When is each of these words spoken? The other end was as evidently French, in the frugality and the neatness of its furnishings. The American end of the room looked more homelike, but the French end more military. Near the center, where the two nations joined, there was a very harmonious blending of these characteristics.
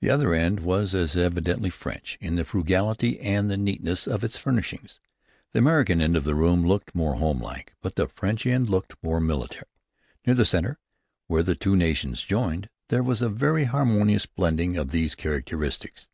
The 0.00 0.10
other 0.10 0.32
end 0.32 0.60
was 0.60 0.94
as 0.94 1.16
evidently 1.16 1.70
French, 1.70 2.16
in 2.20 2.36
the 2.36 2.44
frugality 2.44 3.18
and 3.18 3.50
the 3.50 3.56
neatness 3.56 4.06
of 4.06 4.22
its 4.22 4.36
furnishings. 4.38 5.00
The 5.50 5.58
American 5.58 6.00
end 6.00 6.16
of 6.16 6.22
the 6.22 6.36
room 6.36 6.64
looked 6.64 6.94
more 6.94 7.14
homelike, 7.16 7.74
but 7.82 7.96
the 7.96 8.06
French 8.06 8.46
end 8.46 8.70
more 9.02 9.18
military. 9.18 9.66
Near 10.24 10.36
the 10.36 10.44
center, 10.44 10.78
where 11.26 11.42
the 11.42 11.56
two 11.56 11.74
nations 11.74 12.22
joined, 12.22 12.68
there 12.90 13.02
was 13.02 13.22
a 13.22 13.28
very 13.28 13.64
harmonious 13.64 14.24
blending 14.24 14.76
of 14.76 14.92
these 14.92 15.16
characteristics. 15.16 16.06